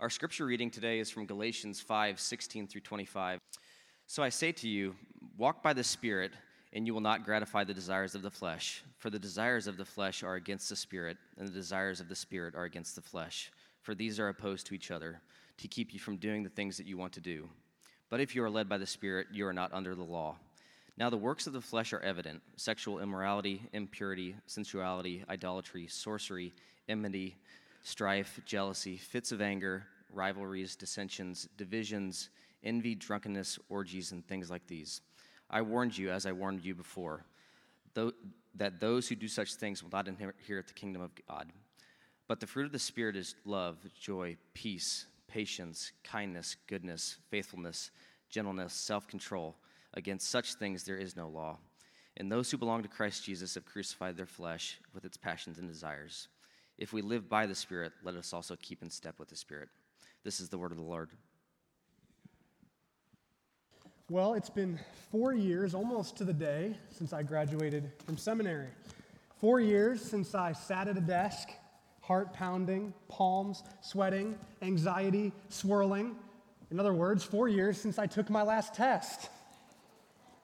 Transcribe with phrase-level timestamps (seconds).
[0.00, 3.38] Our scripture reading today is from Galatians 5 16 through 25.
[4.06, 4.96] So I say to you,
[5.36, 6.32] walk by the Spirit,
[6.72, 8.82] and you will not gratify the desires of the flesh.
[8.96, 12.16] For the desires of the flesh are against the Spirit, and the desires of the
[12.16, 13.52] Spirit are against the flesh.
[13.82, 15.20] For these are opposed to each other,
[15.58, 17.46] to keep you from doing the things that you want to do.
[18.08, 20.36] But if you are led by the Spirit, you are not under the law.
[20.96, 26.54] Now the works of the flesh are evident sexual immorality, impurity, sensuality, idolatry, sorcery,
[26.88, 27.36] enmity
[27.82, 32.30] strife, jealousy, fits of anger, rivalries, dissensions, divisions,
[32.62, 35.00] envy, drunkenness, orgies, and things like these.
[35.48, 37.24] I warned you, as I warned you before,
[37.94, 38.12] though,
[38.54, 41.50] that those who do such things will not inherit the kingdom of God.
[42.28, 47.90] But the fruit of the Spirit is love, joy, peace, patience, kindness, goodness, faithfulness,
[48.28, 49.56] gentleness, self control.
[49.94, 51.58] Against such things there is no law.
[52.16, 55.66] And those who belong to Christ Jesus have crucified their flesh with its passions and
[55.66, 56.28] desires.
[56.80, 59.68] If we live by the Spirit, let us also keep in step with the Spirit.
[60.24, 61.10] This is the word of the Lord.
[64.08, 64.80] Well, it's been
[65.12, 68.68] four years, almost to the day, since I graduated from seminary.
[69.38, 71.50] Four years since I sat at a desk,
[72.00, 76.16] heart pounding, palms sweating, anxiety swirling.
[76.70, 79.28] In other words, four years since I took my last test.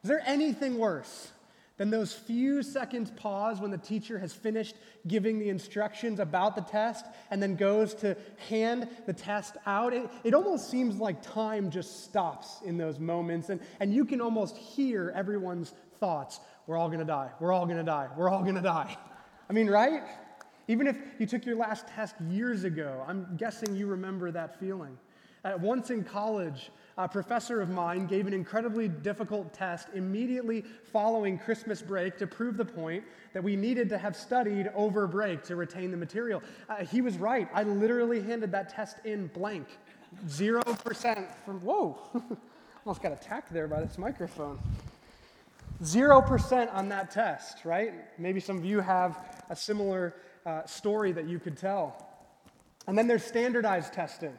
[0.03, 1.33] Is there anything worse
[1.77, 6.63] then those few seconds pause when the teacher has finished giving the instructions about the
[6.63, 8.17] test and then goes to
[8.49, 9.93] hand the test out.
[9.93, 14.21] It, it almost seems like time just stops in those moments, and, and you can
[14.23, 16.41] almost hear everyone's thoughts.
[16.67, 17.31] We're all gonna die.
[17.41, 18.09] We're all gonna die.
[18.17, 18.97] We're all gonna die.
[19.49, 20.03] I mean, right?
[20.69, 24.99] Even if you took your last test years ago, I'm guessing you remember that feeling.
[25.45, 31.39] Uh, once in college, a professor of mine gave an incredibly difficult test immediately following
[31.39, 35.57] Christmas break to prove the point that we needed to have studied over break to
[35.57, 36.43] retain the material.
[36.69, 37.49] Uh, he was right.
[37.53, 39.67] I literally handed that test in blank.
[40.29, 41.99] Zero percent from, whoa,
[42.87, 44.59] almost got attacked there by this microphone.
[45.85, 47.93] Zero percent on that test, right?
[48.19, 50.15] Maybe some of you have a similar
[50.47, 52.09] uh, story that you could tell.
[52.87, 54.39] And then there's standardized testing.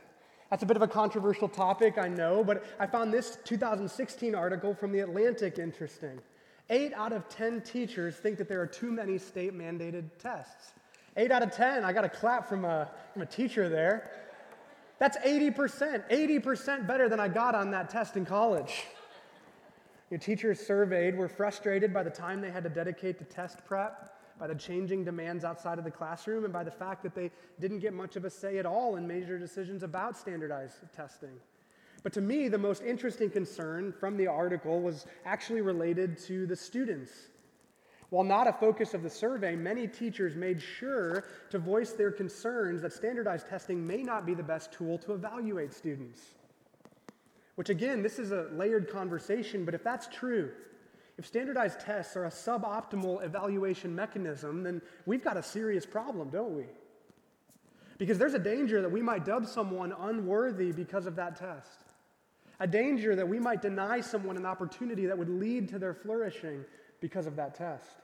[0.50, 4.74] That's a bit of a controversial topic, I know, but I found this 2016 article
[4.74, 6.20] from The Atlantic interesting.
[6.70, 10.74] Eight out of 10 teachers think that there are too many state mandated tests.
[11.18, 14.12] Eight out of 10, I got a clap from a, from a teacher there.
[15.00, 18.86] That's 80%, 80% better than I got on that test in college.
[20.10, 24.17] Your teachers surveyed were frustrated by the time they had to dedicate to test prep
[24.40, 27.80] by the changing demands outside of the classroom, and by the fact that they didn't
[27.80, 31.40] get much of a say at all in major decisions about standardized testing.
[32.04, 36.56] But to me, the most interesting concern from the article was actually related to the
[36.56, 37.12] students.
[38.10, 42.82] While not a focus of the survey, many teachers made sure to voice their concerns
[42.82, 46.22] that standardized testing may not be the best tool to evaluate students.
[47.56, 50.52] Which, again, this is a layered conversation, but if that's true,
[51.18, 56.56] if standardized tests are a suboptimal evaluation mechanism, then we've got a serious problem, don't
[56.56, 56.66] we?
[57.98, 61.82] Because there's a danger that we might dub someone unworthy because of that test.
[62.60, 66.64] A danger that we might deny someone an opportunity that would lead to their flourishing
[67.02, 67.96] because of that test.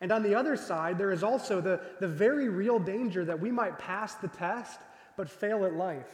[0.00, 3.50] And on the other side, there is also the, the very real danger that we
[3.50, 4.80] might pass the test
[5.16, 6.08] but fail at life.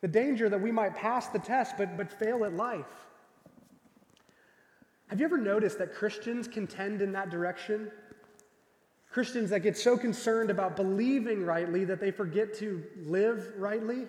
[0.00, 2.86] The danger that we might pass the test but, but fail at life.
[5.14, 7.88] Have you ever noticed that Christians can tend in that direction?
[9.12, 14.08] Christians that get so concerned about believing rightly that they forget to live rightly?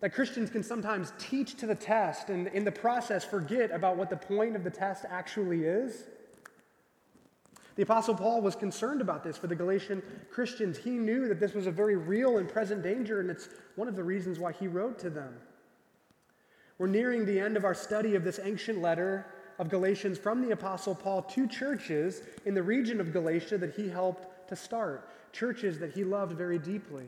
[0.00, 4.08] That Christians can sometimes teach to the test and in the process forget about what
[4.08, 6.04] the point of the test actually is?
[7.76, 10.78] The Apostle Paul was concerned about this for the Galatian Christians.
[10.78, 13.94] He knew that this was a very real and present danger, and it's one of
[13.94, 15.34] the reasons why he wrote to them.
[16.78, 19.26] We're nearing the end of our study of this ancient letter
[19.58, 23.88] of Galatians from the Apostle Paul to churches in the region of Galatia that he
[23.88, 27.06] helped to start, churches that he loved very deeply.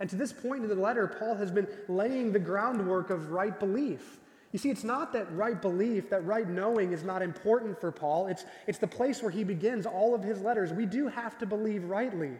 [0.00, 3.58] And to this point in the letter, Paul has been laying the groundwork of right
[3.58, 4.18] belief.
[4.52, 8.28] You see, it's not that right belief, that right knowing is not important for Paul.
[8.28, 10.72] It's, it's the place where he begins all of his letters.
[10.72, 12.32] We do have to believe rightly.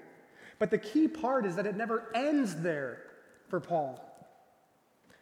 [0.58, 3.02] But the key part is that it never ends there
[3.48, 4.07] for Paul.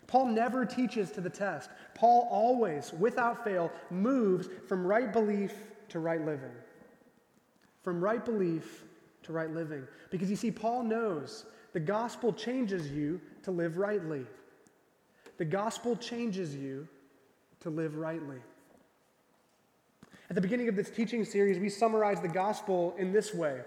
[0.07, 1.71] Paul never teaches to the test.
[1.95, 5.53] Paul always, without fail, moves from right belief
[5.89, 6.53] to right living.
[7.83, 8.85] From right belief
[9.25, 9.87] to right living.
[10.11, 14.25] Because you see, Paul knows the gospel changes you to live rightly.
[15.39, 16.89] The gospel changes you
[17.61, 18.39] to live rightly.
[20.29, 23.61] At the beginning of this teaching series, we summarize the gospel in this way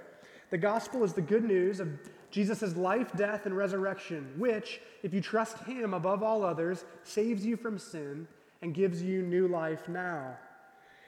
[0.50, 1.90] The gospel is the good news of
[2.32, 7.58] Jesus' life, death, and resurrection, which, if you trust Him above all others, saves you
[7.58, 8.28] from sin
[8.62, 10.38] and gives you new life now.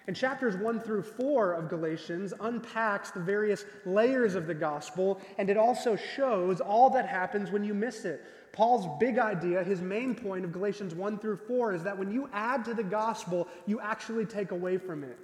[0.08, 5.50] And chapters 1 through 4 of Galatians unpacks the various layers of the gospel, and
[5.50, 8.26] it also shows all that happens when you miss it.
[8.52, 12.30] Paul's big idea, his main point of Galatians 1 through 4, is that when you
[12.34, 15.18] add to the gospel, you actually take away from it.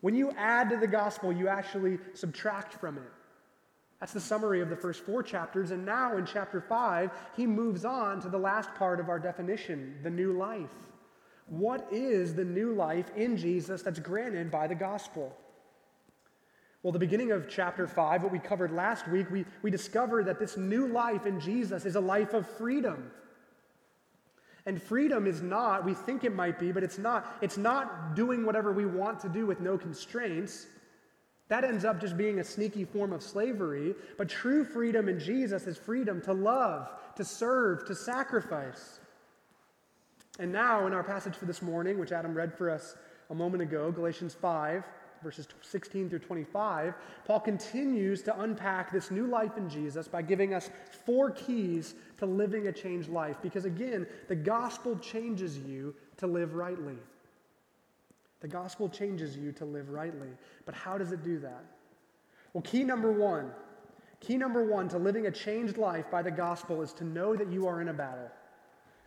[0.00, 3.10] When you add to the gospel, you actually subtract from it.
[4.02, 5.70] That's the summary of the first four chapters.
[5.70, 9.94] And now in chapter 5, he moves on to the last part of our definition
[10.02, 10.74] the new life.
[11.46, 15.32] What is the new life in Jesus that's granted by the gospel?
[16.82, 20.40] Well, the beginning of chapter 5, what we covered last week, we, we discovered that
[20.40, 23.08] this new life in Jesus is a life of freedom.
[24.66, 27.36] And freedom is not, we think it might be, but it's not.
[27.40, 30.66] It's not doing whatever we want to do with no constraints.
[31.48, 33.94] That ends up just being a sneaky form of slavery.
[34.16, 39.00] But true freedom in Jesus is freedom to love, to serve, to sacrifice.
[40.38, 42.96] And now, in our passage for this morning, which Adam read for us
[43.28, 44.82] a moment ago, Galatians 5,
[45.22, 46.94] verses 16 through 25,
[47.26, 50.70] Paul continues to unpack this new life in Jesus by giving us
[51.04, 53.36] four keys to living a changed life.
[53.42, 56.96] Because again, the gospel changes you to live rightly.
[58.42, 60.28] The gospel changes you to live rightly.
[60.66, 61.64] But how does it do that?
[62.52, 63.52] Well, key number one,
[64.20, 67.50] key number one to living a changed life by the gospel is to know that
[67.50, 68.28] you are in a battle.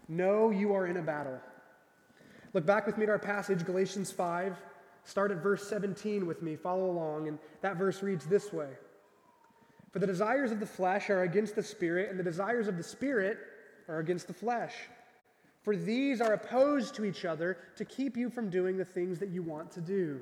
[0.08, 1.38] Know you are in a battle.
[2.54, 4.58] Look back with me at our passage, Galatians 5.
[5.04, 6.56] Start at verse 17 with me.
[6.56, 7.28] Follow along.
[7.28, 8.70] And that verse reads this way
[9.92, 12.84] For the desires of the flesh are against the spirit, and the desires of the
[12.84, 13.38] spirit
[13.90, 14.74] are against the flesh.
[15.66, 19.30] For these are opposed to each other to keep you from doing the things that
[19.30, 20.22] you want to do.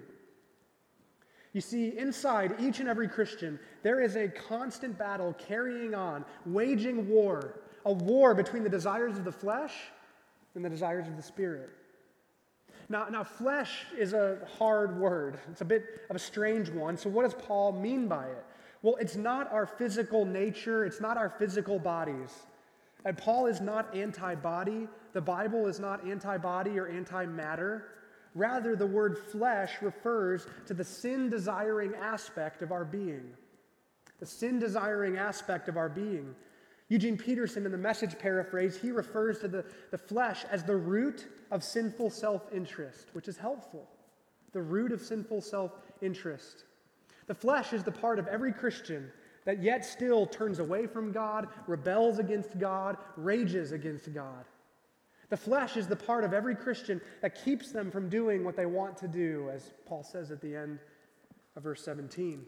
[1.51, 7.07] You see, inside each and every Christian, there is a constant battle carrying on, waging
[7.07, 9.73] war a war between the desires of the flesh
[10.55, 11.69] and the desires of the spirit.
[12.89, 15.39] Now, now, flesh is a hard word.
[15.51, 16.97] It's a bit of a strange one.
[16.97, 18.45] So, what does Paul mean by it?
[18.81, 22.31] Well, it's not our physical nature, it's not our physical bodies.
[23.05, 24.87] And Paul is not anti body.
[25.13, 27.85] The Bible is not anti body or anti matter.
[28.35, 33.29] Rather, the word flesh refers to the sin desiring aspect of our being.
[34.19, 36.33] The sin desiring aspect of our being.
[36.89, 41.27] Eugene Peterson, in the message paraphrase, he refers to the, the flesh as the root
[41.51, 43.87] of sinful self interest, which is helpful.
[44.51, 46.63] The root of sinful self interest.
[47.27, 49.11] The flesh is the part of every Christian
[49.45, 54.45] that yet still turns away from God, rebels against God, rages against God.
[55.29, 58.65] The flesh is the part of every Christian that keeps them from doing what they
[58.65, 60.79] want to do, as Paul says at the end
[61.55, 62.43] of verse 17.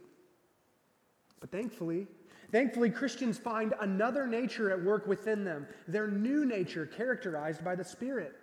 [1.40, 2.08] But thankfully,
[2.52, 7.84] Thankfully, Christians find another nature at work within them, their new nature characterized by the
[7.84, 8.34] Spirit.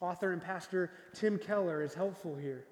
[0.00, 2.64] Author and pastor Tim Keller is helpful here.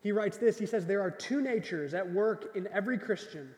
[0.00, 3.54] He writes this He says, There are two natures at work in every Christian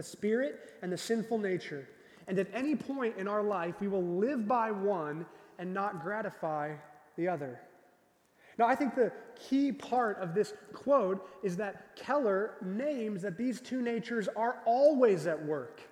[0.00, 1.86] the spirit and the sinful nature.
[2.26, 5.26] And at any point in our life, we will live by one
[5.58, 6.72] and not gratify
[7.18, 7.60] the other.
[8.58, 13.60] Now, I think the key part of this quote is that Keller names that these
[13.60, 15.82] two natures are always at work.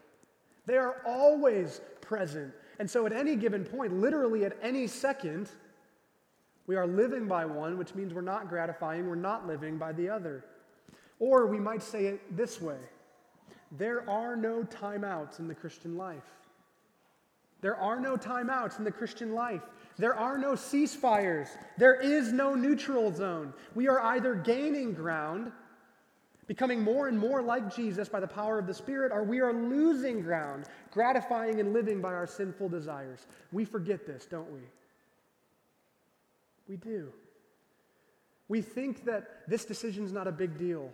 [0.64, 2.54] They are always present.
[2.78, 5.50] And so, at any given point, literally at any second,
[6.66, 10.08] we are living by one, which means we're not gratifying, we're not living by the
[10.08, 10.46] other.
[11.18, 12.78] Or we might say it this way
[13.72, 16.24] there are no timeouts in the Christian life.
[17.60, 19.62] There are no timeouts in the Christian life.
[19.96, 21.48] There are no ceasefires.
[21.76, 23.52] There is no neutral zone.
[23.74, 25.50] We are either gaining ground,
[26.46, 29.52] becoming more and more like Jesus by the power of the Spirit, or we are
[29.52, 33.26] losing ground, gratifying and living by our sinful desires.
[33.50, 34.60] We forget this, don't we?
[36.68, 37.12] We do.
[38.46, 40.92] We think that this decision is not a big deal,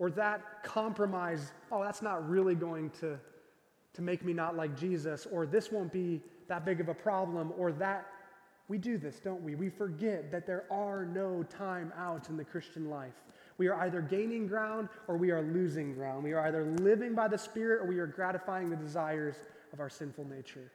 [0.00, 3.20] or that compromise, oh, that's not really going to,
[3.92, 7.52] to make me not like Jesus, or this won't be that big of a problem
[7.56, 8.06] or that.
[8.66, 9.54] We do this, don't we?
[9.54, 13.12] We forget that there are no time outs in the Christian life.
[13.58, 16.24] We are either gaining ground or we are losing ground.
[16.24, 19.36] We are either living by the Spirit or we are gratifying the desires
[19.74, 20.72] of our sinful nature.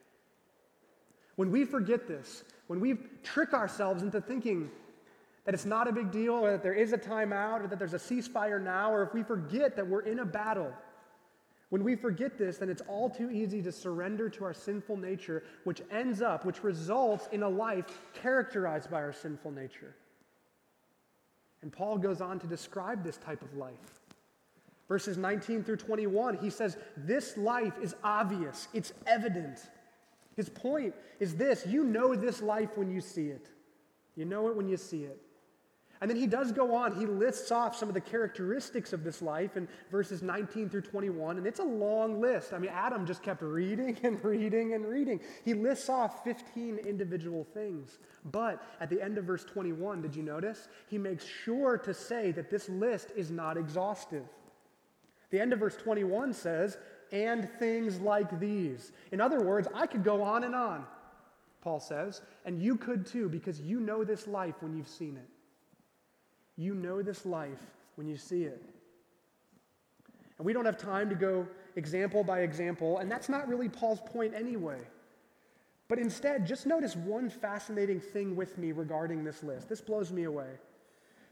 [1.35, 4.69] When we forget this, when we trick ourselves into thinking
[5.45, 7.93] that it's not a big deal or that there is a timeout or that there's
[7.93, 10.73] a ceasefire now, or if we forget that we're in a battle
[11.69, 15.43] when we forget this, then it's all too easy to surrender to our sinful nature,
[15.63, 19.95] which ends up, which results in a life characterized by our sinful nature.
[21.61, 23.99] And Paul goes on to describe this type of life.
[24.87, 29.59] Verses 19 through 21, he says, This life is obvious, it's evident.
[30.35, 33.49] His point is this you know this life when you see it.
[34.15, 35.19] You know it when you see it.
[36.01, 36.93] And then he does go on.
[36.93, 41.37] He lists off some of the characteristics of this life in verses 19 through 21,
[41.37, 42.53] and it's a long list.
[42.53, 45.21] I mean, Adam just kept reading and reading and reading.
[45.43, 47.99] He lists off 15 individual things.
[48.25, 50.67] But at the end of verse 21, did you notice?
[50.87, 54.25] He makes sure to say that this list is not exhaustive.
[55.29, 56.77] The end of verse 21 says,
[57.11, 58.91] and things like these.
[59.11, 60.85] In other words, I could go on and on,
[61.61, 65.29] Paul says, and you could too, because you know this life when you've seen it.
[66.57, 67.61] You know this life
[67.95, 68.61] when you see it.
[70.37, 74.01] And we don't have time to go example by example, and that's not really Paul's
[74.01, 74.79] point anyway.
[75.87, 79.69] But instead, just notice one fascinating thing with me regarding this list.
[79.69, 80.49] This blows me away.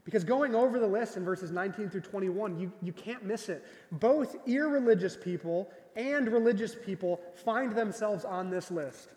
[0.04, 3.64] Because going over the list in verses 19 through 21, you, you can't miss it.
[3.90, 9.08] Both irreligious people and religious people find themselves on this list.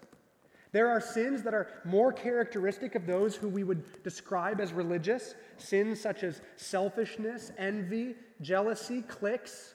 [0.77, 5.33] There are sins that are more characteristic of those who we would describe as religious
[5.57, 9.73] sins such as selfishness, envy, jealousy, cliques,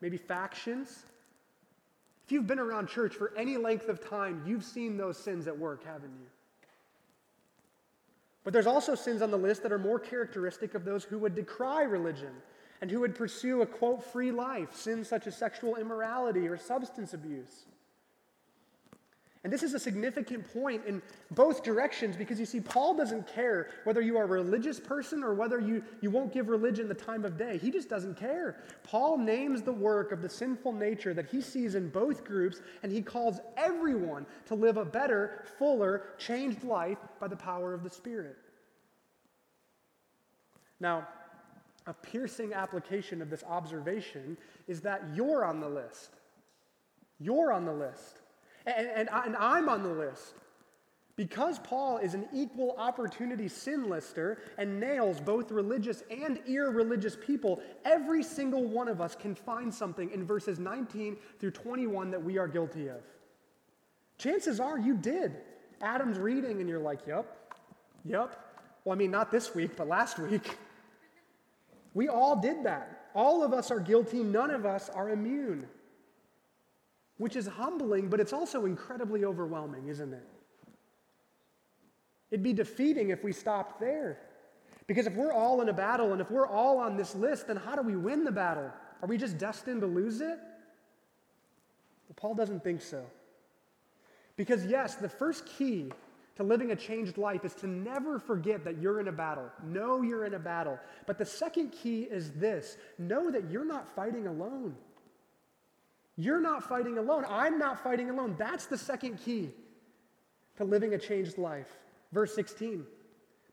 [0.00, 1.06] maybe factions.
[2.24, 5.58] If you've been around church for any length of time, you've seen those sins at
[5.58, 6.28] work, haven't you?
[8.44, 11.34] But there's also sins on the list that are more characteristic of those who would
[11.34, 12.30] decry religion
[12.80, 17.12] and who would pursue a quote free life, sins such as sexual immorality or substance
[17.12, 17.64] abuse.
[19.44, 23.68] And this is a significant point in both directions because you see, Paul doesn't care
[23.84, 27.26] whether you are a religious person or whether you, you won't give religion the time
[27.26, 27.58] of day.
[27.58, 28.56] He just doesn't care.
[28.84, 32.90] Paul names the work of the sinful nature that he sees in both groups, and
[32.90, 37.90] he calls everyone to live a better, fuller, changed life by the power of the
[37.90, 38.38] Spirit.
[40.80, 41.06] Now,
[41.86, 46.16] a piercing application of this observation is that you're on the list.
[47.20, 48.20] You're on the list.
[48.66, 50.34] And, and, I, and I'm on the list.
[51.16, 57.62] Because Paul is an equal opportunity sin lister and nails both religious and irreligious people,
[57.84, 62.36] every single one of us can find something in verses 19 through 21 that we
[62.36, 63.00] are guilty of.
[64.18, 65.36] Chances are you did.
[65.80, 67.54] Adam's reading and you're like, yep,
[68.04, 68.40] yep.
[68.84, 70.58] Well, I mean, not this week, but last week.
[71.96, 73.10] We all did that.
[73.14, 75.68] All of us are guilty, none of us are immune
[77.18, 80.26] which is humbling, but it's also incredibly overwhelming, isn't it?
[82.30, 84.18] It'd be defeating if we stopped there.
[84.86, 87.56] Because if we're all in a battle and if we're all on this list, then
[87.56, 88.70] how do we win the battle?
[89.00, 90.38] Are we just destined to lose it?
[92.08, 93.04] Well, Paul doesn't think so.
[94.36, 95.92] Because, yes, the first key
[96.36, 99.48] to living a changed life is to never forget that you're in a battle.
[99.62, 100.78] Know you're in a battle.
[101.06, 104.74] But the second key is this know that you're not fighting alone.
[106.16, 107.24] You're not fighting alone.
[107.28, 108.36] I'm not fighting alone.
[108.38, 109.50] That's the second key
[110.56, 111.68] to living a changed life.
[112.12, 112.84] Verse 16.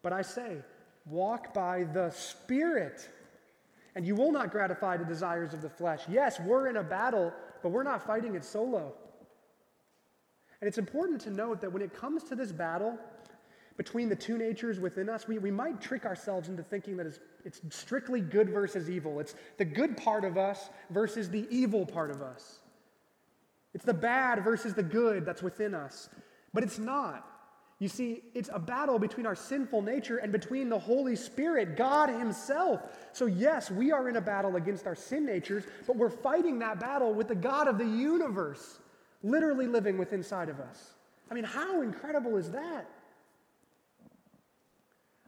[0.04, 0.58] But I say,
[1.06, 3.10] walk by the Spirit,
[3.96, 6.02] and you will not gratify the desires of the flesh.
[6.08, 8.94] Yes, we're in a battle, but we're not fighting it solo.
[10.60, 13.00] And it's important to note that when it comes to this battle
[13.82, 17.20] between the two natures within us, we, we might trick ourselves into thinking that it's,
[17.44, 19.20] it's strictly good versus evil.
[19.20, 22.60] It's the good part of us versus the evil part of us.
[23.74, 26.10] It's the bad versus the good that's within us.
[26.54, 27.28] But it's not.
[27.80, 32.10] You see, it's a battle between our sinful nature and between the Holy Spirit, God
[32.10, 32.82] Himself.
[33.14, 36.80] So, yes, we are in a battle against our sin natures, but we're fighting that
[36.80, 38.78] battle with the God of the universe,
[39.24, 40.94] literally living within inside of us.
[41.32, 42.86] I mean, how incredible is that?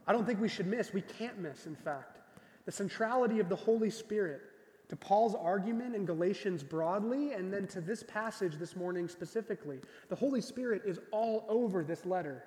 [0.06, 2.18] I don't think we should miss, we can't miss, in fact,
[2.66, 4.40] the centrality of the Holy Spirit
[4.88, 9.78] to Paul's argument in Galatians broadly, and then to this passage this morning specifically.
[10.10, 12.44] The Holy Spirit is all over this letter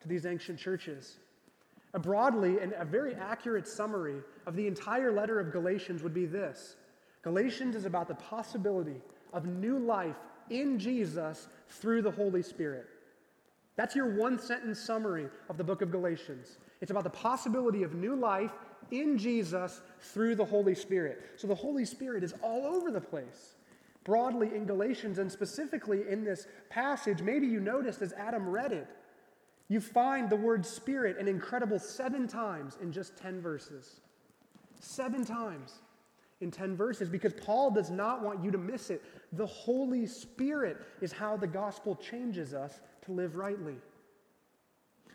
[0.00, 1.18] to these ancient churches.
[1.94, 6.26] A broadly and a very accurate summary of the entire letter of Galatians would be
[6.26, 6.76] this
[7.22, 9.00] Galatians is about the possibility
[9.32, 10.16] of new life
[10.50, 12.86] in Jesus through the Holy Spirit.
[13.76, 16.58] That's your one sentence summary of the book of Galatians.
[16.80, 18.52] It's about the possibility of new life
[18.90, 21.22] in Jesus through the Holy Spirit.
[21.36, 23.54] So the Holy Spirit is all over the place.
[24.04, 28.88] Broadly in Galatians and specifically in this passage, maybe you noticed as Adam read it,
[29.68, 34.00] you find the word Spirit an incredible seven times in just 10 verses.
[34.80, 35.74] Seven times
[36.40, 39.02] in 10 verses because Paul does not want you to miss it.
[39.32, 43.76] The Holy Spirit is how the gospel changes us to live rightly.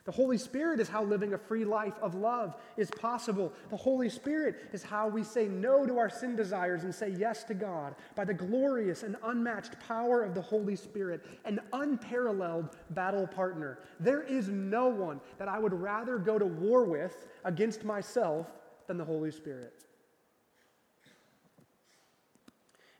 [0.05, 3.53] The Holy Spirit is how living a free life of love is possible.
[3.69, 7.45] The Holy Spirit is how we say no to our sin desires and say yes
[7.45, 13.25] to God by the glorious and unmatched power of the Holy Spirit, an unparalleled battle
[13.25, 13.79] partner.
[13.97, 18.47] There is no one that I would rather go to war with against myself
[18.87, 19.85] than the Holy Spirit.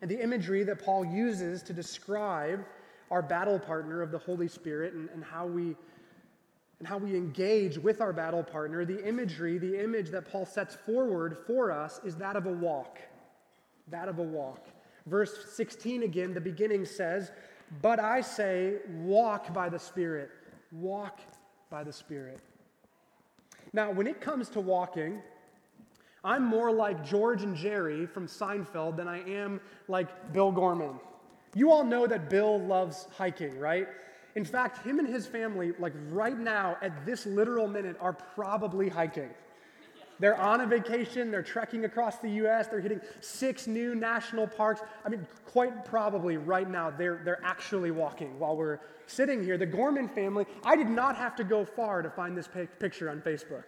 [0.02, 2.64] And the imagery that Paul uses to describe
[3.12, 5.76] our battle partner of the Holy Spirit and, and how we
[6.80, 10.76] and how we engage with our battle partner, the imagery, the image that Paul sets
[10.86, 13.00] forward for us is that of a walk.
[13.90, 14.68] That of a walk.
[15.06, 17.32] Verse 16 again, the beginning says,
[17.82, 20.32] But I say, walk by the Spirit.
[20.72, 21.20] Walk
[21.70, 22.40] by the Spirit.
[23.74, 25.22] Now, when it comes to walking,
[26.24, 31.00] I'm more like George and Jerry from Seinfeld than I am like Bill Gorman.
[31.56, 33.88] You all know that Bill loves hiking, right?
[34.36, 38.90] In fact, him and his family, like right now, at this literal minute, are probably
[38.90, 39.30] hiking.
[40.20, 44.82] They're on a vacation, they're trekking across the US, they're hitting six new national parks.
[45.06, 49.58] I mean, quite probably right now, they're, they're actually walking while we're sitting here.
[49.58, 52.48] The Gorman family, I did not have to go far to find this
[52.80, 53.66] picture on Facebook,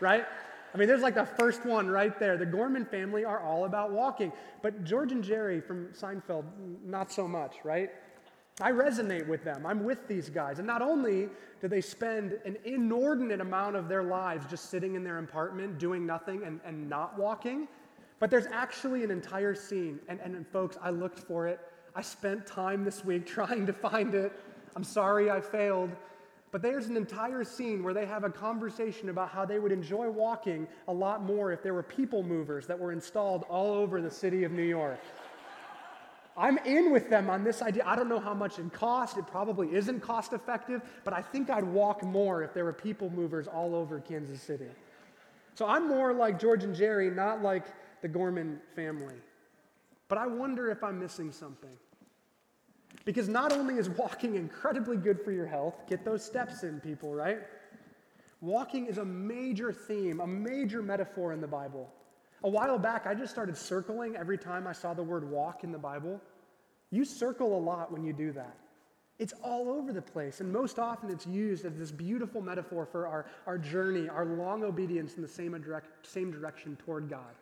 [0.00, 0.26] right?
[0.74, 2.36] I mean, there's like the first one right there.
[2.36, 4.32] The Gorman family are all about walking.
[4.60, 6.44] But George and Jerry from Seinfeld,
[6.84, 7.90] not so much, right?
[8.60, 9.66] I resonate with them.
[9.66, 10.58] I'm with these guys.
[10.58, 11.28] And not only
[11.60, 16.06] do they spend an inordinate amount of their lives just sitting in their apartment doing
[16.06, 17.66] nothing and, and not walking,
[18.20, 19.98] but there's actually an entire scene.
[20.08, 21.58] And, and folks, I looked for it.
[21.96, 24.32] I spent time this week trying to find it.
[24.76, 25.90] I'm sorry I failed.
[26.52, 30.08] But there's an entire scene where they have a conversation about how they would enjoy
[30.08, 34.10] walking a lot more if there were people movers that were installed all over the
[34.10, 35.00] city of New York.
[36.36, 37.84] I'm in with them on this idea.
[37.86, 39.16] I don't know how much it costs.
[39.16, 43.08] It probably isn't cost effective, but I think I'd walk more if there were people
[43.10, 44.66] movers all over Kansas City.
[45.54, 47.66] So I'm more like George and Jerry, not like
[48.02, 49.14] the Gorman family.
[50.08, 51.70] But I wonder if I'm missing something.
[53.04, 57.14] Because not only is walking incredibly good for your health, get those steps in, people,
[57.14, 57.38] right?
[58.40, 61.90] Walking is a major theme, a major metaphor in the Bible.
[62.42, 65.72] A while back, I just started circling every time I saw the word walk in
[65.72, 66.20] the Bible.
[66.94, 68.54] You circle a lot when you do that.
[69.18, 73.08] It's all over the place, and most often it's used as this beautiful metaphor for
[73.08, 77.34] our, our journey, our long obedience in the same, direct, same direction toward God.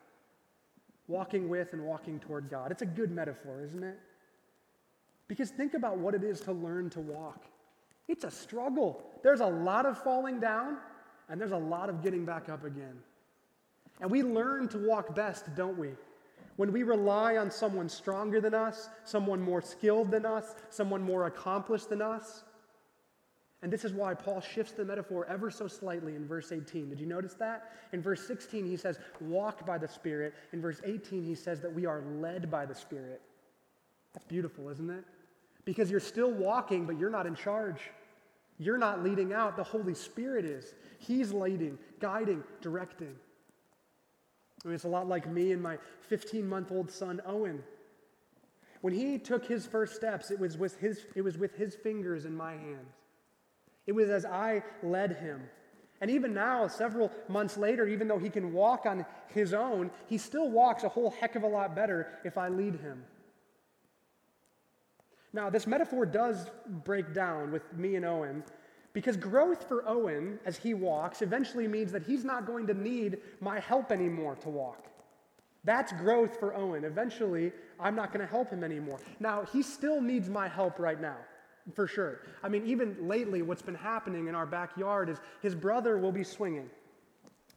[1.06, 2.70] Walking with and walking toward God.
[2.70, 3.98] It's a good metaphor, isn't it?
[5.28, 7.44] Because think about what it is to learn to walk.
[8.08, 9.04] It's a struggle.
[9.22, 10.78] There's a lot of falling down,
[11.28, 12.96] and there's a lot of getting back up again.
[14.00, 15.90] And we learn to walk best, don't we?
[16.62, 21.26] When we rely on someone stronger than us, someone more skilled than us, someone more
[21.26, 22.44] accomplished than us.
[23.62, 26.88] And this is why Paul shifts the metaphor ever so slightly in verse 18.
[26.88, 27.72] Did you notice that?
[27.92, 30.34] In verse 16, he says, walk by the Spirit.
[30.52, 33.20] In verse 18, he says that we are led by the Spirit.
[34.14, 35.02] That's beautiful, isn't it?
[35.64, 37.90] Because you're still walking, but you're not in charge.
[38.58, 39.56] You're not leading out.
[39.56, 40.74] The Holy Spirit is.
[41.00, 43.16] He's leading, guiding, directing.
[44.64, 47.62] I mean, it's a lot like me and my 15 month old son, Owen.
[48.80, 52.24] When he took his first steps, it was, with his, it was with his fingers
[52.24, 52.94] in my hands.
[53.86, 55.42] It was as I led him.
[56.00, 60.18] And even now, several months later, even though he can walk on his own, he
[60.18, 63.04] still walks a whole heck of a lot better if I lead him.
[65.32, 68.42] Now, this metaphor does break down with me and Owen
[68.92, 73.18] because growth for Owen, as he walks, eventually means that he's not going to need
[73.40, 74.86] my help anymore to walk.
[75.64, 76.84] That's growth for Owen.
[76.84, 78.98] Eventually, I'm not going to help him anymore.
[79.20, 81.16] Now, he still needs my help right now,
[81.74, 82.20] for sure.
[82.42, 86.24] I mean, even lately, what's been happening in our backyard is his brother will be
[86.24, 86.68] swinging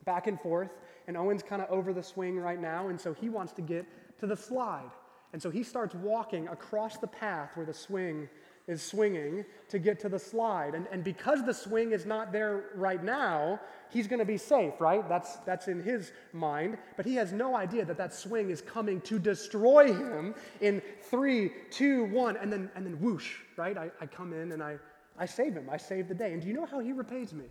[0.06, 0.70] back and forth,
[1.08, 3.86] and Owen's kind of over the swing right now, and so he wants to get
[4.20, 4.92] to the slide.
[5.34, 8.30] And so he starts walking across the path where the swing
[8.68, 10.74] is swinging to get to the slide.
[10.74, 14.74] And, and because the swing is not there right now, he's going to be safe,
[14.80, 15.08] right?
[15.08, 16.78] That's, that's in his mind.
[16.98, 21.52] But he has no idea that that swing is coming to destroy him in three,
[21.70, 23.78] two, one, and then, and then whoosh, right?
[23.78, 24.78] I, I come in and I,
[25.18, 25.70] I save him.
[25.72, 26.34] I save the day.
[26.34, 27.46] And do you know how he repays me?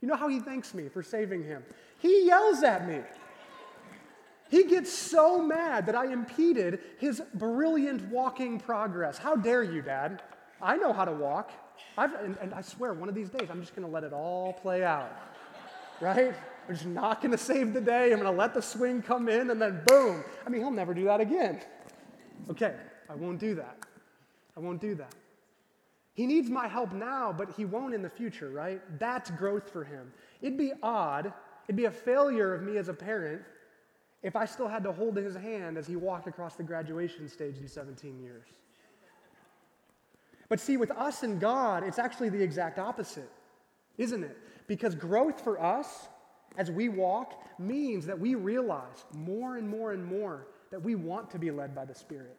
[0.00, 1.64] You know how he thanks me for saving him?
[1.98, 3.00] He yells at me.
[4.50, 9.18] He gets so mad that I impeded his brilliant walking progress.
[9.18, 10.22] How dare you, Dad?
[10.64, 11.52] I know how to walk.
[11.98, 14.54] And, and, I swear, one of these days, I'm just going to let it all
[14.54, 15.12] play out.
[16.00, 16.34] Right?
[16.68, 18.04] I'm just not going to save the day.
[18.12, 20.24] I'm going to let the swing come in, and then boom.
[20.46, 21.60] I mean, he'll never do that again.
[22.50, 22.74] Okay,
[23.08, 23.78] I won't do that.
[24.56, 25.14] I won't do that.
[26.14, 28.80] He needs my help now, but he won't in the future, right?
[28.98, 30.12] That's growth for him.
[30.40, 31.32] It'd be odd,
[31.66, 33.42] it'd be a failure of me as a parent
[34.22, 37.58] if I still had to hold his hand as he walked across the graduation stage
[37.58, 38.46] in 17 years.
[40.48, 43.30] But see, with us and God, it's actually the exact opposite,
[43.98, 44.36] isn't it?
[44.66, 46.08] Because growth for us
[46.56, 51.30] as we walk means that we realize more and more and more that we want
[51.30, 52.36] to be led by the Spirit.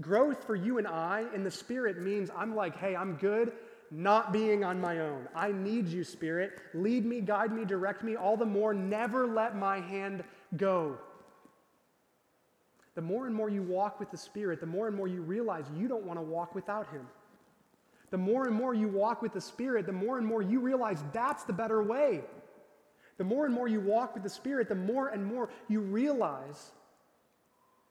[0.00, 3.52] Growth for you and I in the Spirit means I'm like, hey, I'm good
[3.90, 5.28] not being on my own.
[5.34, 6.52] I need you, Spirit.
[6.74, 8.72] Lead me, guide me, direct me, all the more.
[8.72, 10.22] Never let my hand
[10.56, 10.96] go.
[12.94, 15.64] The more and more you walk with the Spirit, the more and more you realize
[15.76, 17.06] you don't want to walk without Him.
[18.10, 21.02] The more and more you walk with the Spirit, the more and more you realize
[21.12, 22.22] that's the better way.
[23.18, 26.72] The more and more you walk with the Spirit, the more and more you realize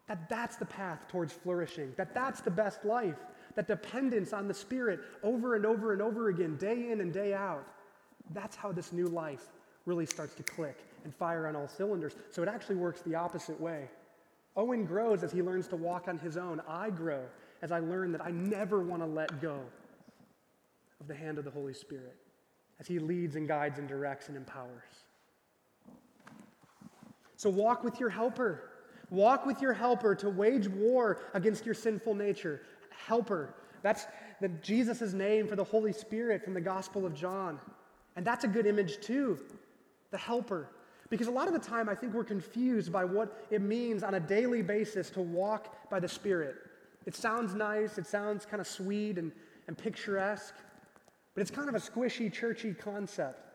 [0.07, 3.17] that that's the path towards flourishing, that that's the best life,
[3.55, 7.33] that dependence on the Spirit over and over and over again, day in and day
[7.33, 7.65] out,
[8.33, 9.49] that's how this new life
[9.85, 12.15] really starts to click and fire on all cylinders.
[12.31, 13.89] So it actually works the opposite way.
[14.57, 16.61] Owen grows as he learns to walk on his own.
[16.67, 17.21] I grow
[17.61, 19.61] as I learn that I never want to let go
[20.99, 22.15] of the hand of the Holy Spirit
[22.79, 25.05] as he leads and guides and directs and empowers.
[27.35, 28.71] So walk with your helper.
[29.09, 32.61] Walk with your helper to wage war against your sinful nature.
[32.89, 33.55] Helper.
[33.81, 34.05] That's
[34.41, 37.59] the, Jesus' name for the Holy Spirit from the Gospel of John.
[38.15, 39.39] And that's a good image too.
[40.11, 40.69] The helper.
[41.09, 44.15] Because a lot of the time, I think we're confused by what it means on
[44.15, 46.55] a daily basis to walk by the Spirit.
[47.05, 49.31] It sounds nice, it sounds kind of sweet and,
[49.67, 50.53] and picturesque,
[51.33, 53.45] but it's kind of a squishy, churchy concept.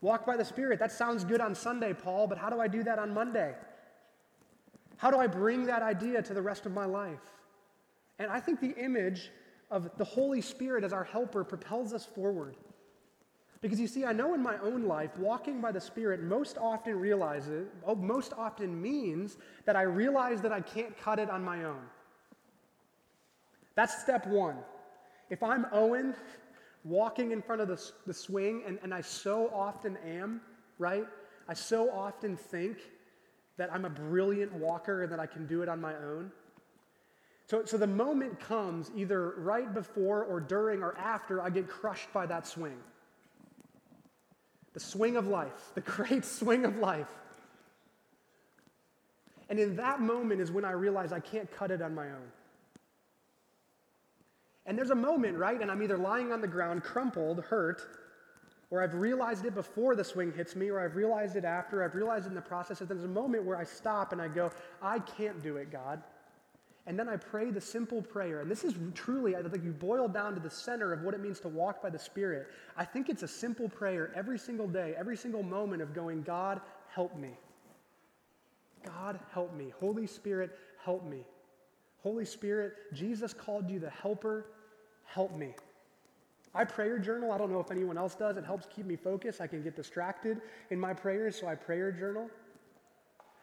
[0.00, 2.82] Walk by the Spirit, that sounds good on Sunday, Paul, but how do I do
[2.84, 3.54] that on Monday?
[4.98, 7.20] How do I bring that idea to the rest of my life?
[8.18, 9.30] And I think the image
[9.70, 12.56] of the Holy Spirit as our helper propels us forward.
[13.60, 16.98] Because you see, I know in my own life, walking by the Spirit most often
[16.98, 21.64] realizes, oh, most often means that I realize that I can't cut it on my
[21.64, 21.80] own.
[23.74, 24.56] That's step one.
[25.30, 26.14] If I'm Owen
[26.86, 30.40] walking in front of the, the swing, and, and I so often am,
[30.78, 31.04] right?
[31.48, 32.78] I so often think
[33.56, 36.30] that I'm a brilliant walker and that I can do it on my own.
[37.46, 42.12] So, so the moment comes either right before or during or after I get crushed
[42.12, 42.76] by that swing.
[44.74, 47.08] The swing of life, the great swing of life.
[49.48, 52.32] And in that moment is when I realize I can't cut it on my own.
[54.66, 55.60] And there's a moment, right?
[55.60, 57.82] And I'm either lying on the ground, crumpled, hurt,
[58.70, 61.94] or I've realized it before the swing hits me, or I've realized it after, I've
[61.94, 62.80] realized it in the process.
[62.80, 64.50] And there's a moment where I stop and I go,
[64.82, 66.02] I can't do it, God.
[66.88, 68.40] And then I pray the simple prayer.
[68.40, 71.20] And this is truly, I think you boil down to the center of what it
[71.20, 72.48] means to walk by the Spirit.
[72.76, 76.60] I think it's a simple prayer every single day, every single moment of going, God,
[76.92, 77.30] help me.
[78.84, 79.72] God, help me.
[79.80, 81.24] Holy Spirit, help me.
[82.06, 84.46] Holy Spirit, Jesus called you the helper.
[85.06, 85.56] Help me.
[86.54, 87.32] I prayer journal.
[87.32, 88.36] I don't know if anyone else does.
[88.36, 89.40] It helps keep me focused.
[89.40, 90.40] I can get distracted
[90.70, 92.30] in my prayers, so I prayer journal.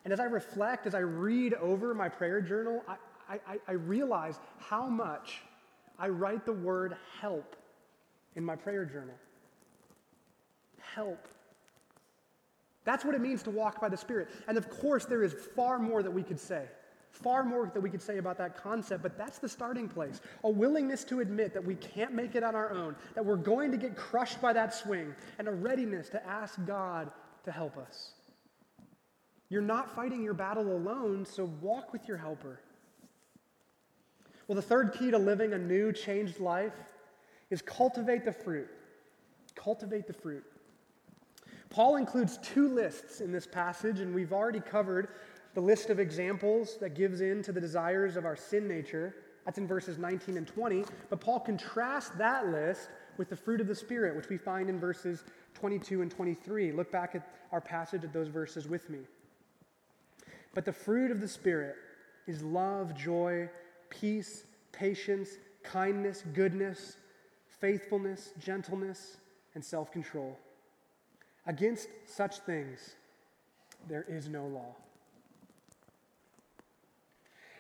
[0.05, 4.39] And as I reflect, as I read over my prayer journal, I, I, I realize
[4.59, 5.41] how much
[5.99, 7.57] I write the word help
[8.37, 9.15] in my prayer journal.
[10.79, 11.27] Help.
[12.85, 14.29] That's what it means to walk by the Spirit.
[14.47, 16.69] And of course, there is far more that we could say.
[17.13, 20.19] Far more that we could say about that concept, but that's the starting place.
[20.43, 23.71] A willingness to admit that we can't make it on our own, that we're going
[23.71, 27.11] to get crushed by that swing, and a readiness to ask God
[27.45, 28.13] to help us.
[29.49, 32.59] You're not fighting your battle alone, so walk with your helper.
[34.47, 36.73] Well, the third key to living a new, changed life
[37.51, 38.67] is cultivate the fruit.
[39.53, 40.43] Cultivate the fruit.
[41.69, 45.09] Paul includes two lists in this passage, and we've already covered
[45.53, 49.15] the list of examples that gives in to the desires of our sin nature.
[49.45, 50.85] That's in verses 19 and 20.
[51.09, 54.79] But Paul contrasts that list with the fruit of the Spirit, which we find in
[54.79, 56.71] verses 22 and 23.
[56.71, 58.99] Look back at our passage at those verses with me.
[60.53, 61.75] But the fruit of the Spirit
[62.25, 63.49] is love, joy,
[63.89, 65.29] peace, patience,
[65.63, 66.97] kindness, goodness,
[67.59, 69.17] faithfulness, gentleness,
[69.55, 70.37] and self control.
[71.45, 72.95] Against such things,
[73.87, 74.75] there is no law.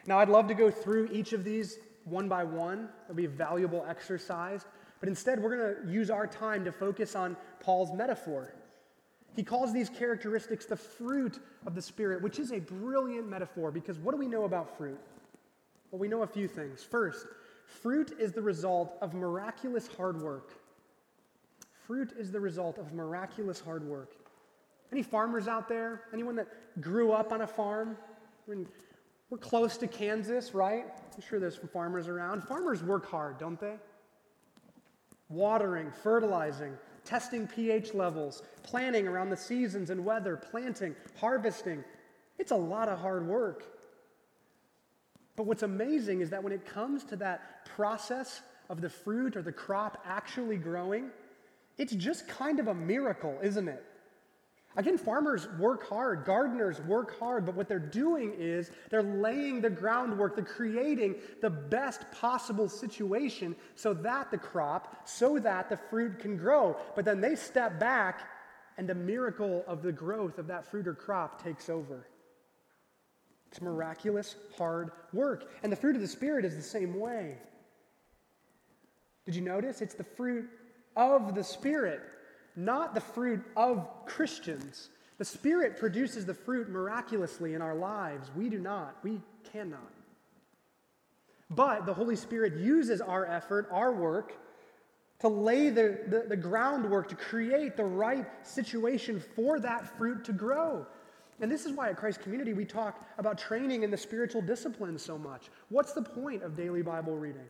[0.05, 2.89] Now, I'd love to go through each of these one by one.
[3.05, 4.65] It'll be a valuable exercise.
[4.99, 8.53] But instead, we're going to use our time to focus on Paul's metaphor.
[9.35, 13.97] He calls these characteristics the fruit of the Spirit, which is a brilliant metaphor because
[13.97, 14.99] what do we know about fruit?
[15.91, 16.83] Well, we know a few things.
[16.83, 17.25] First,
[17.65, 20.51] Fruit is the result of miraculous hard work.
[21.87, 24.11] Fruit is the result of miraculous hard work.
[24.91, 26.03] Any farmers out there?
[26.13, 26.47] Anyone that
[26.79, 27.97] grew up on a farm?
[29.33, 30.85] We're close to Kansas, right?
[31.15, 32.43] I'm sure there's some farmers around.
[32.43, 33.77] Farmers work hard, don't they?
[35.27, 41.83] Watering, fertilizing, testing pH levels, planning around the seasons and weather, planting, harvesting.
[42.37, 43.63] It's a lot of hard work.
[45.35, 49.41] But what's amazing is that when it comes to that process of the fruit or
[49.41, 51.09] the crop actually growing,
[51.79, 53.83] it's just kind of a miracle, isn't it?
[54.75, 59.69] Again, farmers work hard, gardeners work hard, but what they're doing is they're laying the
[59.69, 66.17] groundwork, they're creating the best possible situation so that the crop, so that the fruit
[66.17, 66.75] can grow.
[66.95, 68.27] But then they step back
[68.77, 72.07] and the miracle of the growth of that fruit or crop takes over.
[73.51, 75.51] It's miraculous, hard work.
[75.61, 77.37] And the fruit of the Spirit is the same way.
[79.25, 79.81] Did you notice?
[79.81, 80.49] It's the fruit
[80.95, 82.01] of the Spirit
[82.55, 84.89] not the fruit of Christians.
[85.17, 88.31] The Spirit produces the fruit miraculously in our lives.
[88.35, 88.97] We do not.
[89.03, 89.91] We cannot.
[91.49, 94.33] But the Holy Spirit uses our effort, our work,
[95.19, 100.33] to lay the, the, the, groundwork to create the right situation for that fruit to
[100.33, 100.85] grow.
[101.39, 105.01] And this is why at Christ Community we talk about training in the spiritual disciplines
[105.01, 105.49] so much.
[105.69, 107.45] What's the point of daily Bible reading?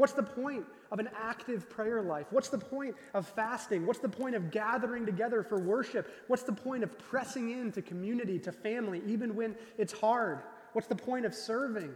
[0.00, 2.28] What's the point of an active prayer life?
[2.30, 3.84] What's the point of fasting?
[3.84, 6.10] What's the point of gathering together for worship?
[6.26, 10.38] What's the point of pressing into community, to family, even when it's hard?
[10.72, 11.92] What's the point of serving?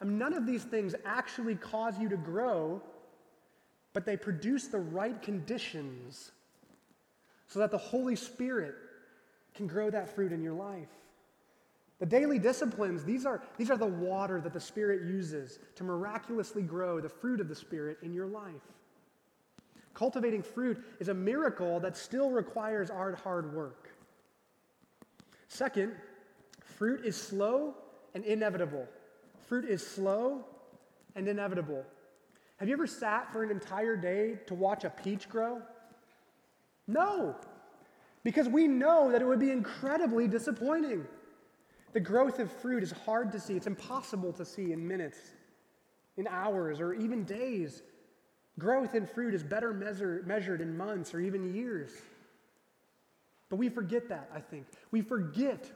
[0.00, 2.80] I mean, none of these things actually cause you to grow,
[3.92, 6.30] but they produce the right conditions
[7.46, 8.74] so that the Holy Spirit
[9.54, 10.88] can grow that fruit in your life.
[12.00, 16.62] The daily disciplines, these are, these are the water that the Spirit uses to miraculously
[16.62, 18.62] grow the fruit of the Spirit in your life.
[19.94, 23.90] Cultivating fruit is a miracle that still requires our hard work.
[25.48, 25.92] Second,
[26.60, 27.74] fruit is slow
[28.14, 28.88] and inevitable.
[29.46, 30.44] Fruit is slow
[31.14, 31.84] and inevitable.
[32.56, 35.62] Have you ever sat for an entire day to watch a peach grow?
[36.88, 37.36] No,
[38.24, 41.06] because we know that it would be incredibly disappointing.
[41.94, 45.18] The growth of fruit is hard to see, it's impossible to see in minutes,
[46.16, 47.82] in hours, or even days.
[48.58, 51.90] Growth in fruit is better measure, measured in months or even years.
[53.48, 54.66] But we forget that, I think.
[54.90, 55.70] We forget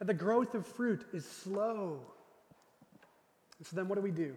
[0.00, 2.00] that the growth of fruit is slow.
[3.58, 4.34] And so then what do we do?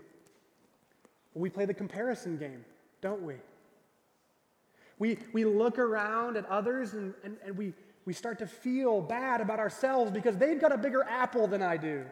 [1.33, 2.63] Well, we play the comparison game,
[3.01, 3.35] don't we?
[4.99, 7.73] We, we look around at others and, and, and we,
[8.07, 11.75] we start to feel bad about ourselves because they've got a bigger apple than I
[11.75, 12.05] do.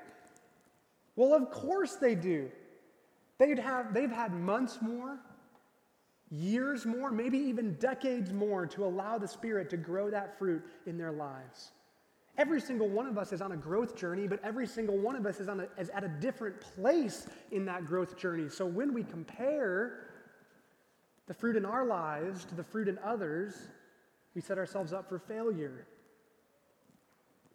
[1.16, 2.52] Well, of course they do.
[3.38, 5.18] They'd have, they've had months more,
[6.30, 10.98] years more, maybe even decades more to allow the Spirit to grow that fruit in
[10.98, 11.72] their lives.
[12.38, 15.26] Every single one of us is on a growth journey, but every single one of
[15.26, 18.50] us is, on a, is at a different place in that growth journey.
[18.50, 20.10] So when we compare
[21.28, 23.70] the fruit in our lives to the fruit in others,
[24.36, 25.88] we set ourselves up for failure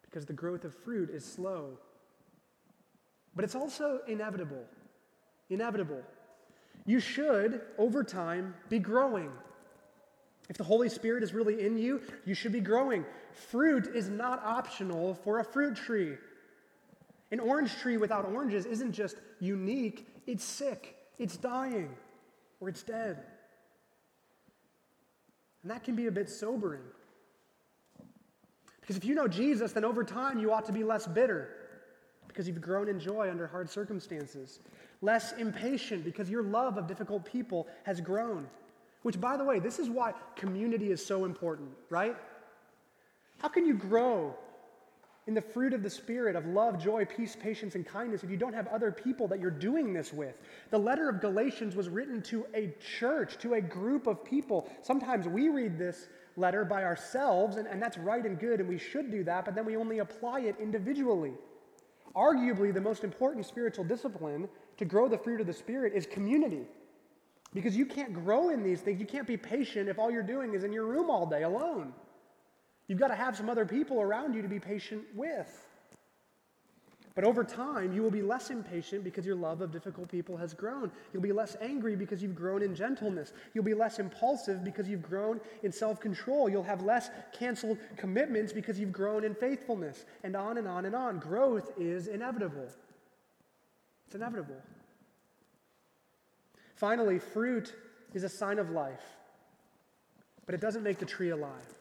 [0.01, 1.77] because the growth of fruit is slow.
[3.35, 4.65] But it's also inevitable.
[5.49, 6.01] Inevitable.
[6.85, 9.31] You should, over time, be growing.
[10.49, 13.05] If the Holy Spirit is really in you, you should be growing.
[13.31, 16.17] Fruit is not optional for a fruit tree.
[17.31, 21.95] An orange tree without oranges isn't just unique, it's sick, it's dying,
[22.59, 23.23] or it's dead.
[25.61, 26.81] And that can be a bit sobering.
[28.79, 31.49] Because if you know Jesus, then over time you ought to be less bitter
[32.27, 34.59] because you've grown in joy under hard circumstances,
[35.01, 38.47] less impatient because your love of difficult people has grown.
[39.03, 42.15] Which, by the way, this is why community is so important, right?
[43.39, 44.35] How can you grow
[45.27, 48.37] in the fruit of the Spirit of love, joy, peace, patience, and kindness if you
[48.37, 50.35] don't have other people that you're doing this with.
[50.71, 54.67] The letter of Galatians was written to a church, to a group of people.
[54.81, 56.07] Sometimes we read this
[56.37, 59.53] letter by ourselves, and, and that's right and good, and we should do that, but
[59.53, 61.33] then we only apply it individually.
[62.15, 66.65] Arguably, the most important spiritual discipline to grow the fruit of the Spirit is community.
[67.53, 68.99] Because you can't grow in these things.
[68.99, 71.93] You can't be patient if all you're doing is in your room all day alone.
[72.91, 75.65] You've got to have some other people around you to be patient with.
[77.15, 80.53] But over time, you will be less impatient because your love of difficult people has
[80.53, 80.91] grown.
[81.13, 83.31] You'll be less angry because you've grown in gentleness.
[83.53, 86.49] You'll be less impulsive because you've grown in self control.
[86.49, 90.03] You'll have less canceled commitments because you've grown in faithfulness.
[90.25, 91.19] And on and on and on.
[91.19, 92.67] Growth is inevitable.
[94.07, 94.61] It's inevitable.
[96.75, 97.73] Finally, fruit
[98.13, 99.15] is a sign of life,
[100.45, 101.77] but it doesn't make the tree alive.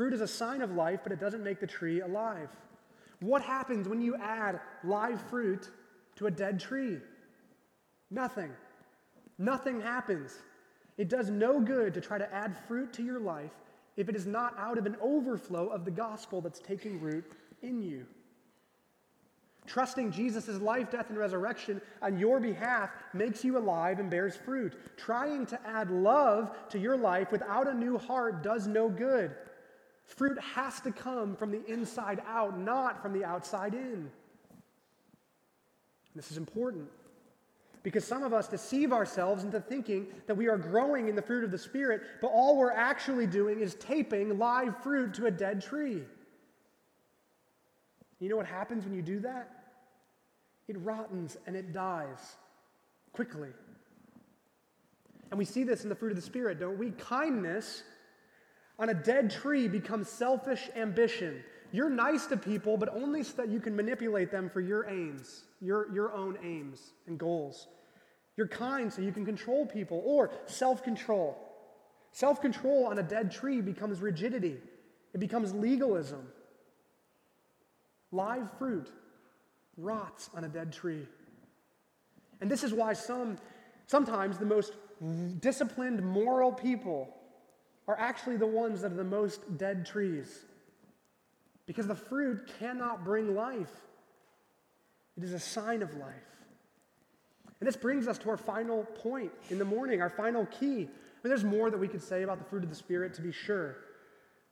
[0.00, 2.48] Fruit is a sign of life, but it doesn't make the tree alive.
[3.20, 5.68] What happens when you add live fruit
[6.16, 6.96] to a dead tree?
[8.10, 8.50] Nothing.
[9.36, 10.38] Nothing happens.
[10.96, 13.50] It does no good to try to add fruit to your life
[13.98, 17.82] if it is not out of an overflow of the gospel that's taking root in
[17.82, 18.06] you.
[19.66, 24.72] Trusting Jesus' life, death, and resurrection on your behalf makes you alive and bears fruit.
[24.96, 29.36] Trying to add love to your life without a new heart does no good.
[30.16, 34.10] Fruit has to come from the inside out, not from the outside in.
[36.16, 36.88] This is important
[37.84, 41.44] because some of us deceive ourselves into thinking that we are growing in the fruit
[41.44, 45.62] of the Spirit, but all we're actually doing is taping live fruit to a dead
[45.62, 46.02] tree.
[48.18, 49.48] You know what happens when you do that?
[50.66, 52.36] It rottens and it dies
[53.12, 53.50] quickly.
[55.30, 56.90] And we see this in the fruit of the Spirit, don't we?
[56.90, 57.84] Kindness
[58.80, 61.44] on a dead tree becomes selfish ambition.
[61.70, 65.44] You're nice to people, but only so that you can manipulate them for your aims,
[65.60, 67.68] your, your own aims and goals.
[68.36, 71.36] You're kind so you can control people, or self control.
[72.10, 74.56] Self control on a dead tree becomes rigidity,
[75.12, 76.26] it becomes legalism.
[78.12, 78.90] Live fruit
[79.76, 81.06] rots on a dead tree.
[82.40, 83.36] And this is why some,
[83.86, 84.72] sometimes the most
[85.38, 87.19] disciplined, moral people
[87.90, 90.44] are actually the ones that are the most dead trees.
[91.66, 93.72] Because the fruit cannot bring life,
[95.16, 96.14] it is a sign of life.
[97.58, 100.66] And this brings us to our final point in the morning, our final key.
[100.66, 100.88] I mean,
[101.24, 103.78] there's more that we could say about the fruit of the Spirit, to be sure.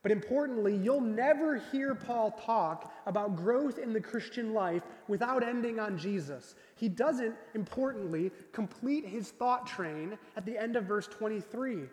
[0.02, 5.78] But importantly, you'll never hear Paul talk about growth in the Christian life without ending
[5.78, 6.56] on Jesus.
[6.74, 11.84] He doesn't, importantly, complete his thought train at the end of verse 23.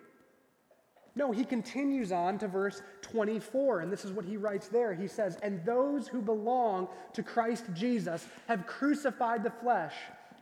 [1.16, 4.92] No, he continues on to verse 24, and this is what he writes there.
[4.92, 9.94] He says, And those who belong to Christ Jesus have crucified the flesh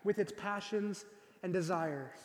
[0.02, 1.04] with its passions
[1.44, 2.18] and desires.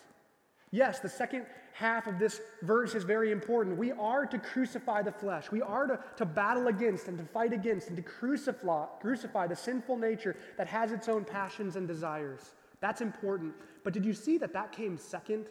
[0.72, 3.78] Yes, the second half of this verse is very important.
[3.78, 5.52] We are to crucify the flesh.
[5.52, 9.56] We are to, to battle against and to fight against and to crucify, crucify the
[9.56, 12.56] sinful nature that has its own passions and desires.
[12.82, 13.54] That's important.
[13.84, 15.46] But did you see that that came second?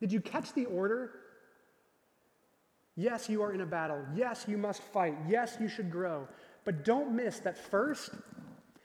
[0.00, 1.10] Did you catch the order?
[2.98, 4.04] Yes, you are in a battle.
[4.12, 5.16] Yes, you must fight.
[5.28, 6.26] Yes, you should grow.
[6.64, 8.10] But don't miss that first,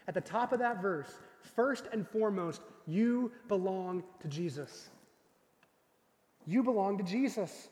[0.07, 1.11] at the top of that verse,
[1.55, 4.89] first and foremost, you belong to Jesus.
[6.45, 7.69] You belong to Jesus.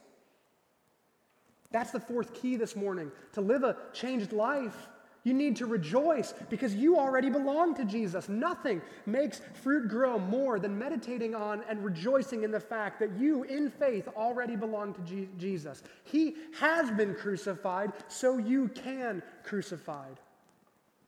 [1.70, 3.12] That's the fourth key this morning.
[3.34, 4.88] To live a changed life,
[5.24, 8.28] you need to rejoice because you already belong to Jesus.
[8.28, 13.44] Nothing makes fruit grow more than meditating on and rejoicing in the fact that you,
[13.44, 15.82] in faith, already belong to Jesus.
[16.04, 20.18] He has been crucified, so you can crucified.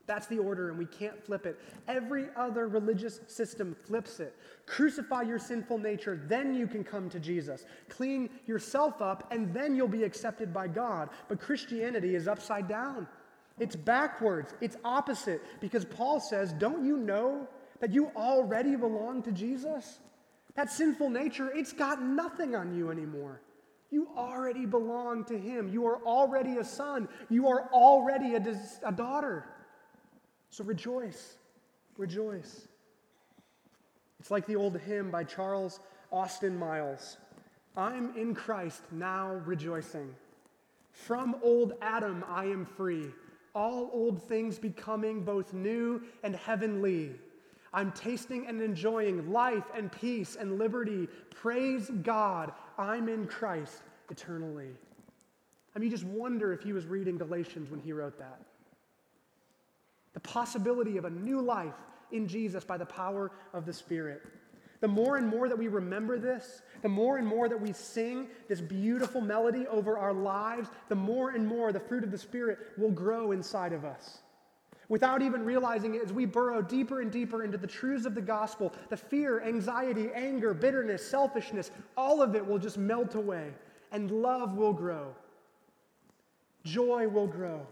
[0.07, 1.59] That's the order, and we can't flip it.
[1.89, 4.37] Every other religious system flips it.
[4.67, 7.65] Crucify your sinful nature, then you can come to Jesus.
[7.89, 11.09] Clean yourself up, and then you'll be accepted by God.
[11.29, 13.09] But Christianity is upside down.
[13.59, 17.47] It's backwards, it's opposite, because Paul says, Don't you know
[17.81, 20.01] that you already belong to Jesus?
[20.55, 23.41] That sinful nature, it's got nothing on you anymore.
[23.91, 25.69] You already belong to Him.
[25.69, 27.09] You are already a son.
[27.31, 28.43] You are already a,
[28.85, 29.47] a daughter.
[30.51, 31.37] So rejoice.
[31.97, 32.67] Rejoice.
[34.19, 37.19] It's like the old hymn by Charles Austin Miles
[37.77, 40.15] I'm in Christ now rejoicing.
[40.93, 43.09] From old Adam I am free
[43.55, 47.13] all old things becoming both new and heavenly.
[47.73, 51.09] I'm tasting and enjoying life and peace and liberty.
[51.31, 54.71] Praise God, I'm in Christ eternally.
[55.75, 58.41] I mean, you just wonder if he was reading Galatians when he wrote that.
[60.13, 61.75] The possibility of a new life
[62.13, 64.23] in Jesus by the power of the Spirit.
[64.85, 68.29] The more and more that we remember this, the more and more that we sing
[68.51, 72.59] this beautiful melody over our lives, the more and more the fruit of the Spirit
[72.77, 74.19] will grow inside of us.
[74.91, 78.21] Without even realizing it, as we burrow deeper and deeper into the truths of the
[78.21, 83.55] gospel, the fear, anxiety, anger, bitterness, selfishness, all of it will just melt away,
[83.91, 85.15] and love will grow.
[86.63, 87.67] Joy will grow.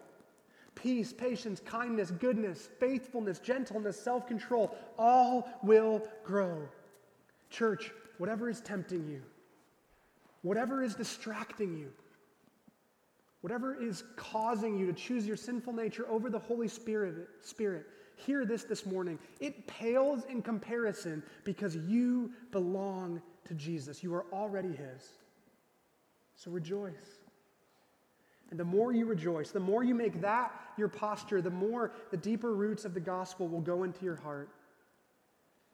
[0.75, 6.67] Peace, patience, kindness, goodness, faithfulness, gentleness, self control, all will grow.
[7.53, 9.23] Church, whatever is tempting you,
[10.41, 11.93] whatever is distracting you,
[13.43, 17.87] whatever is causing you to choose your sinful nature over the Holy Spirit, Spirit
[18.17, 19.19] hear this this morning.
[19.41, 24.03] It pales in comparison because you belong to Jesus.
[24.03, 25.09] You are already His.
[26.37, 26.93] So rejoice.
[28.51, 32.17] And the more you rejoice, the more you make that your posture, the more the
[32.17, 34.51] deeper roots of the gospel will go into your heart,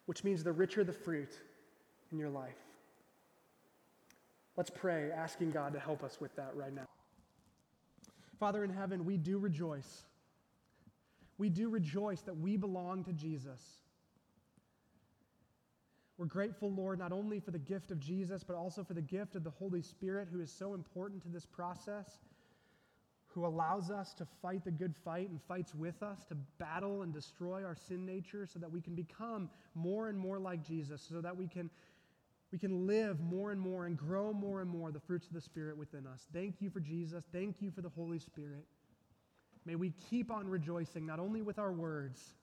[0.07, 1.39] which means the richer the fruit
[2.13, 2.57] in your life.
[4.57, 6.87] Let's pray, asking God to help us with that right now.
[8.41, 10.03] Father in heaven, we do rejoice.
[11.39, 13.61] We do rejoice that we belong to Jesus.
[16.17, 19.37] We're grateful, Lord, not only for the gift of Jesus, but also for the gift
[19.37, 22.19] of the Holy Spirit, who is so important to this process,
[23.29, 27.13] who allows us to fight the good fight and fights with us to battle and
[27.13, 31.21] destroy our sin nature so that we can become more and more like Jesus, so
[31.21, 31.71] that we can,
[32.51, 35.40] we can live more and more and grow more and more the fruits of the
[35.40, 36.26] Spirit within us.
[36.32, 37.24] Thank you for Jesus.
[37.32, 38.64] Thank you for the Holy Spirit.
[39.66, 42.34] May we keep on rejoicing, not only with our words,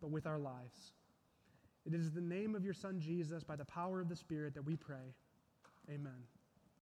[0.00, 0.92] but with our lives.
[1.86, 4.64] It is the name of your Son, Jesus, by the power of the Spirit, that
[4.64, 5.14] we pray.
[5.88, 6.24] Amen.